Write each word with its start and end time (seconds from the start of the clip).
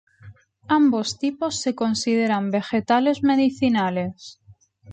Ambos 0.79 1.19
tipos 1.19 1.61
se 1.61 1.75
consideran 1.75 2.49
vegetales 2.49 3.21
medicinales. 3.21 4.41